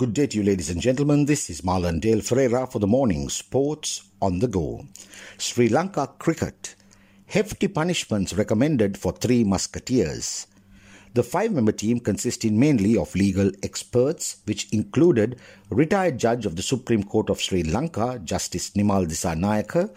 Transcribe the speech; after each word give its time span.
Good 0.00 0.14
day 0.14 0.26
to 0.28 0.38
you, 0.38 0.44
ladies 0.44 0.70
and 0.70 0.80
gentlemen. 0.80 1.26
This 1.26 1.50
is 1.50 1.60
Marlon 1.60 2.00
Dale 2.00 2.22
Ferreira 2.22 2.66
for 2.66 2.78
the 2.78 2.86
morning 2.86 3.28
sports 3.28 4.08
on 4.22 4.38
the 4.38 4.48
go. 4.48 4.86
Sri 5.36 5.68
Lanka 5.68 6.06
cricket. 6.18 6.74
Hefty 7.26 7.68
punishments 7.68 8.32
recommended 8.32 8.96
for 8.96 9.12
three 9.12 9.44
musketeers. 9.44 10.46
The 11.12 11.22
five 11.22 11.52
member 11.52 11.72
team 11.72 12.00
consisted 12.00 12.54
mainly 12.54 12.96
of 12.96 13.14
legal 13.14 13.50
experts, 13.62 14.38
which 14.46 14.72
included 14.72 15.38
retired 15.68 16.16
judge 16.16 16.46
of 16.46 16.56
the 16.56 16.62
Supreme 16.62 17.04
Court 17.04 17.28
of 17.28 17.38
Sri 17.38 17.62
Lanka, 17.62 18.22
Justice 18.24 18.70
Nimal 18.70 19.06
Dissanayake, 19.06 19.94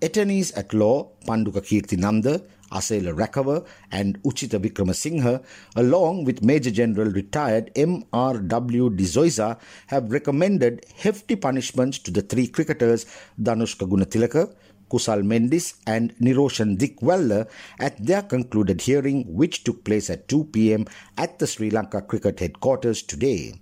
attorneys 0.00 0.52
at 0.52 0.72
law 0.72 1.10
Panduka 1.26 1.60
Keerthinanda, 1.60 2.40
Asela 2.72 3.14
Rekawa, 3.14 3.66
and 3.90 4.22
Uchita 4.22 4.58
Wickramasinghe, 4.60 5.42
along 5.76 6.24
with 6.24 6.42
Major 6.42 6.70
General 6.70 7.10
retired 7.10 7.70
M.R.W. 7.76 8.90
D'Souza, 8.90 9.58
have 9.88 10.12
recommended 10.12 10.84
hefty 10.96 11.36
punishments 11.36 11.98
to 11.98 12.10
the 12.10 12.22
three 12.22 12.46
cricketers 12.46 13.06
Danushka 13.40 13.88
Gunatilaka, 13.88 14.54
Kusal 14.90 15.22
Mendis 15.22 15.74
and 15.86 16.12
Niroshan 16.18 16.76
Dickwella 16.76 17.48
at 17.78 18.04
their 18.04 18.22
concluded 18.22 18.80
hearing, 18.80 19.24
which 19.32 19.62
took 19.62 19.84
place 19.84 20.10
at 20.10 20.26
2 20.28 20.44
pm 20.44 20.86
at 21.16 21.38
the 21.38 21.46
Sri 21.46 21.70
Lanka 21.70 22.02
Cricket 22.02 22.40
Headquarters 22.40 23.02
today. 23.02 23.54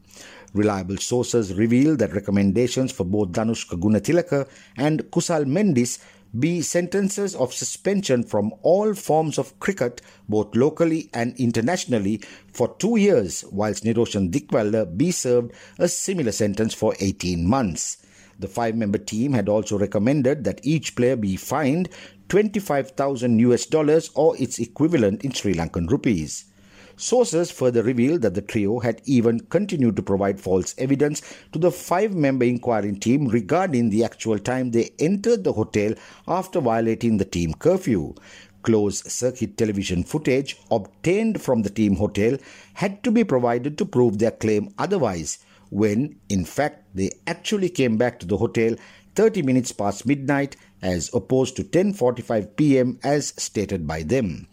Reliable 0.54 0.96
sources 0.96 1.52
reveal 1.52 1.94
that 1.96 2.14
recommendations 2.14 2.90
for 2.90 3.04
both 3.04 3.32
Danushka 3.32 3.78
Gunatilaka 3.78 4.48
and 4.78 5.02
Kusal 5.10 5.44
Mendis 5.44 5.98
be 6.38 6.62
sentences 6.62 7.34
of 7.34 7.54
suspension 7.54 8.22
from 8.22 8.52
all 8.62 8.94
forms 8.94 9.38
of 9.38 9.58
cricket, 9.60 10.02
both 10.28 10.54
locally 10.56 11.08
and 11.14 11.36
internationally, 11.36 12.20
for 12.52 12.74
two 12.78 12.96
years, 12.96 13.44
whilst 13.52 13.84
Niroshan 13.84 14.30
Dickwella 14.30 14.96
be 14.96 15.10
served 15.10 15.52
a 15.78 15.88
similar 15.88 16.32
sentence 16.32 16.74
for 16.74 16.94
18 17.00 17.46
months. 17.46 17.98
The 18.38 18.48
five 18.48 18.76
member 18.76 18.98
team 18.98 19.32
had 19.32 19.48
also 19.48 19.78
recommended 19.78 20.44
that 20.44 20.60
each 20.64 20.94
player 20.94 21.16
be 21.16 21.36
fined 21.36 21.88
25,000 22.28 23.38
US 23.40 23.66
dollars 23.66 24.10
or 24.14 24.36
its 24.40 24.58
equivalent 24.58 25.24
in 25.24 25.32
Sri 25.32 25.54
Lankan 25.54 25.90
rupees. 25.90 26.44
Sources 26.98 27.52
further 27.52 27.84
revealed 27.84 28.22
that 28.22 28.34
the 28.34 28.42
trio 28.42 28.80
had 28.80 29.00
even 29.04 29.38
continued 29.38 29.94
to 29.94 30.02
provide 30.02 30.40
false 30.40 30.74
evidence 30.78 31.22
to 31.52 31.58
the 31.60 31.70
five 31.70 32.12
member 32.12 32.44
inquiry 32.44 32.92
team 32.92 33.28
regarding 33.28 33.88
the 33.88 34.02
actual 34.02 34.36
time 34.36 34.72
they 34.72 34.90
entered 34.98 35.44
the 35.44 35.52
hotel 35.52 35.94
after 36.26 36.60
violating 36.60 37.16
the 37.16 37.24
team 37.24 37.54
curfew. 37.54 38.14
Closed 38.62 39.06
circuit 39.06 39.56
television 39.56 40.02
footage 40.02 40.56
obtained 40.72 41.40
from 41.40 41.62
the 41.62 41.70
team 41.70 41.94
hotel 41.94 42.36
had 42.74 43.04
to 43.04 43.12
be 43.12 43.22
provided 43.22 43.78
to 43.78 43.86
prove 43.86 44.18
their 44.18 44.32
claim 44.32 44.68
otherwise, 44.76 45.38
when 45.70 46.16
in 46.28 46.44
fact 46.44 46.84
they 46.96 47.10
actually 47.28 47.68
came 47.68 47.96
back 47.96 48.18
to 48.18 48.26
the 48.26 48.38
hotel 48.38 48.74
30 49.14 49.42
minutes 49.42 49.70
past 49.70 50.04
midnight 50.04 50.56
as 50.82 51.10
opposed 51.14 51.54
to 51.56 51.62
10:45 51.62 52.56
pm 52.56 52.98
as 53.04 53.34
stated 53.36 53.86
by 53.86 54.02
them. 54.02 54.48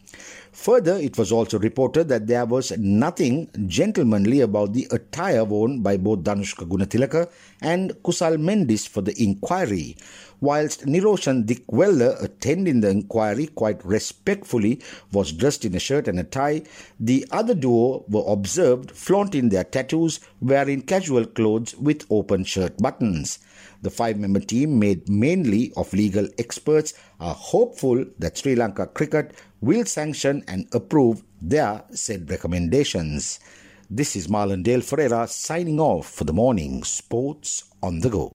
Further, 0.55 0.95
it 0.95 1.17
was 1.17 1.33
also 1.33 1.59
reported 1.59 2.07
that 2.07 2.27
there 2.27 2.45
was 2.45 2.71
nothing 2.77 3.49
gentlemanly 3.67 4.39
about 4.39 4.71
the 4.71 4.87
attire 4.89 5.43
worn 5.43 5.81
by 5.81 5.97
both 5.97 6.19
Danushka 6.19 6.65
Gunatilaka 6.65 7.29
and 7.61 7.91
Kusal 8.03 8.37
Mendis 8.37 8.87
for 8.87 9.01
the 9.01 9.13
inquiry. 9.21 9.97
Whilst 10.39 10.85
Niroshan 10.85 11.45
Dickwella 11.45 12.23
attending 12.23 12.79
the 12.79 12.89
inquiry 12.89 13.47
quite 13.47 13.85
respectfully 13.85 14.81
was 15.11 15.33
dressed 15.33 15.65
in 15.65 15.75
a 15.75 15.79
shirt 15.79 16.07
and 16.07 16.19
a 16.19 16.23
tie, 16.23 16.63
the 16.99 17.27
other 17.31 17.53
duo 17.53 18.05
were 18.07 18.23
observed 18.25 18.91
flaunting 18.91 19.49
their 19.49 19.65
tattoos, 19.65 20.21
wearing 20.41 20.81
casual 20.81 21.25
clothes 21.25 21.75
with 21.75 22.05
open 22.09 22.45
shirt 22.45 22.77
buttons. 22.77 23.39
The 23.85 23.91
five 23.91 24.17
member 24.17 24.39
team, 24.39 24.79
made 24.79 25.07
mainly 25.07 25.71
of 25.77 25.93
legal 25.93 26.27
experts, 26.39 26.95
are 27.19 27.35
hopeful 27.35 28.03
that 28.17 28.35
Sri 28.35 28.55
Lanka 28.55 28.87
cricket 28.87 29.35
will 29.61 29.85
sanction 29.85 30.43
and 30.47 30.67
approve 30.73 31.21
their 31.39 31.83
said 31.91 32.27
recommendations. 32.31 33.39
This 33.87 34.15
is 34.15 34.27
Marlon 34.27 34.63
Dale 34.63 34.81
Ferreira 34.81 35.27
signing 35.27 35.79
off 35.79 36.09
for 36.09 36.23
the 36.23 36.33
morning 36.33 36.83
Sports 36.83 37.65
on 37.83 37.99
the 37.99 38.09
Go. 38.09 38.33